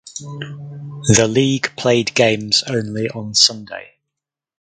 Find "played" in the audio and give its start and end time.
1.77-2.15